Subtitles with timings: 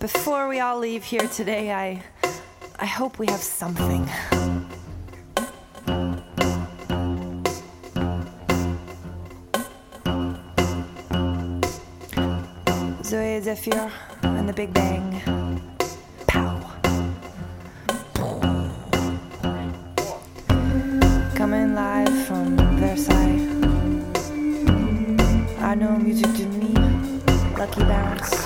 [0.00, 2.02] Before we all leave here today, I
[2.78, 4.08] I hope we have something.
[13.02, 13.92] Zoé Zephyr
[14.22, 15.20] and the Big Bang.
[16.26, 16.58] Pow.
[21.34, 23.48] Coming live from Versailles.
[25.74, 26.89] know Music to me.
[27.60, 28.40] Lucky Bounce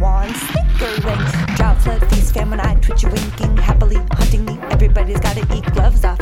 [0.00, 1.18] wand, snickering.
[1.56, 4.58] Drought, flood, feast, famine, I twitch, winking, happily hunting me.
[4.70, 6.17] Everybody's gotta eat gloves off.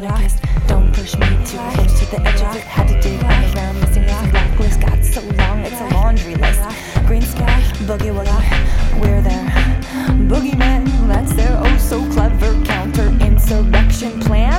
[0.00, 0.42] lost.
[0.66, 2.62] Don't push me too close to the edge of it.
[2.62, 4.80] Had to dig around, missing this blacklist.
[4.80, 6.62] Got so long, it's a laundry list.
[7.06, 9.46] Green sky, boogie woogie, we're there.
[10.30, 14.49] Boogeyman, that's their oh so clever counter insurrection plan.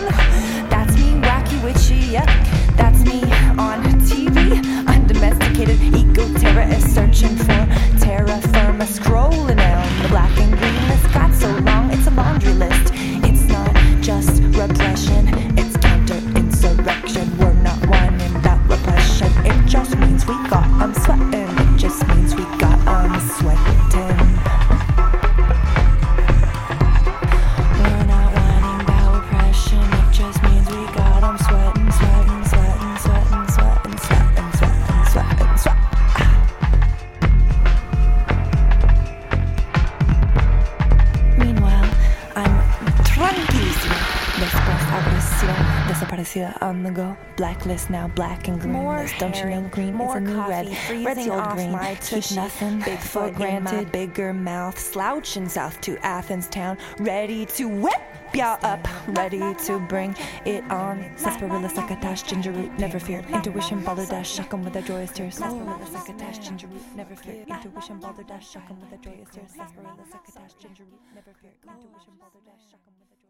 [46.36, 47.18] Alexia on the go.
[47.36, 48.74] Blacklist now, black and green.
[48.74, 49.16] More list.
[49.20, 51.06] Don't herring, you know green more is a new coffee, red?
[51.06, 51.72] Red's the old green.
[51.72, 53.92] My Keep nothing big for granted.
[53.92, 58.02] bigger mouth, slouching south to Athens town, ready to whip
[58.34, 61.04] y'all up, ready to bring it on.
[61.18, 63.26] Sarsaparilla, succotash, ginger root, never fear.
[63.34, 65.32] Intuition, balderdash, shock 'em with a joyous tear.
[65.32, 67.44] Sarsaparilla, succotash, ginger root, never fear.
[67.48, 69.44] Intuition, balderdash, shock 'em with a joyous tear.
[69.48, 71.52] Sarsaparilla, succotash, ginger root, never fear.
[71.64, 73.21] Intuition, balderdash, shock 'em with a